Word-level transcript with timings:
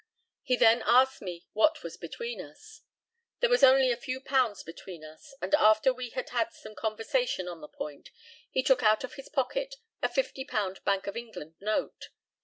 He 0.41 0.55
then 0.55 0.81
asked 0.87 1.21
me 1.21 1.45
what 1.53 1.83
was 1.83 1.95
between 1.95 2.41
us. 2.41 2.81
There 3.39 3.51
was 3.51 3.61
only 3.63 3.91
a 3.91 3.95
few 3.95 4.19
pounds 4.19 4.63
between 4.63 5.03
us, 5.03 5.35
and 5.43 5.53
after 5.53 5.93
we 5.93 6.09
had 6.09 6.29
had 6.29 6.53
some 6.53 6.73
conversation 6.73 7.47
on 7.47 7.61
the 7.61 7.67
point 7.67 8.09
he 8.49 8.63
took 8.63 8.81
out 8.81 9.03
of 9.03 9.13
his 9.13 9.29
pocket 9.29 9.75
a 10.01 10.09
£50 10.09 10.83
Bank 10.83 11.05
of 11.05 11.15
England 11.15 11.53
note. 11.59 12.09